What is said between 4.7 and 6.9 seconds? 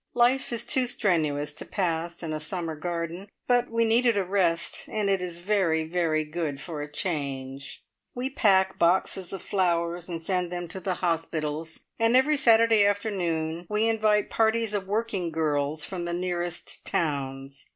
and it is very, very good for